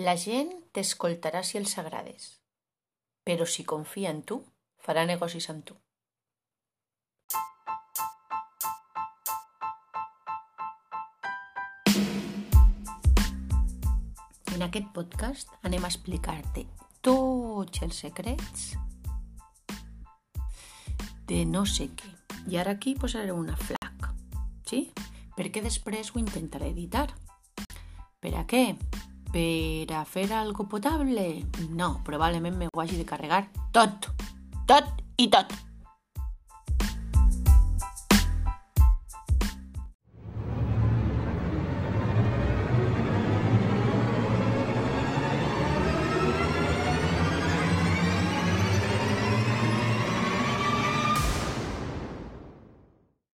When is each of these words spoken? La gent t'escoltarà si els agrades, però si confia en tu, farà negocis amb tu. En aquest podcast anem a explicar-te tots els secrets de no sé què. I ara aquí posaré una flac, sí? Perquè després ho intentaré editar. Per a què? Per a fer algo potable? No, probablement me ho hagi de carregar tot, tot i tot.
La 0.00 0.14
gent 0.16 0.48
t'escoltarà 0.72 1.42
si 1.44 1.58
els 1.58 1.74
agrades, 1.76 2.26
però 3.26 3.44
si 3.44 3.66
confia 3.68 4.08
en 4.14 4.22
tu, 4.24 4.38
farà 4.80 5.02
negocis 5.04 5.44
amb 5.52 5.60
tu. 5.68 5.74
En 14.54 14.64
aquest 14.64 14.88
podcast 14.96 15.52
anem 15.68 15.84
a 15.84 15.90
explicar-te 15.92 16.64
tots 17.04 17.82
els 17.84 18.00
secrets 18.06 18.70
de 21.28 21.42
no 21.44 21.66
sé 21.68 21.90
què. 21.92 22.14
I 22.48 22.56
ara 22.62 22.72
aquí 22.78 22.96
posaré 22.96 23.36
una 23.36 23.58
flac, 23.68 24.08
sí? 24.64 24.86
Perquè 25.36 25.60
després 25.60 26.14
ho 26.14 26.24
intentaré 26.24 26.72
editar. 26.72 27.10
Per 28.20 28.32
a 28.36 28.46
què? 28.48 28.64
Per 29.30 29.86
a 29.94 30.04
fer 30.04 30.26
algo 30.34 30.66
potable? 30.66 31.44
No, 31.70 32.00
probablement 32.04 32.56
me 32.58 32.66
ho 32.66 32.80
hagi 32.82 32.98
de 32.98 33.06
carregar 33.06 33.44
tot, 33.70 34.10
tot 34.66 34.90
i 35.22 35.28
tot. 35.30 35.69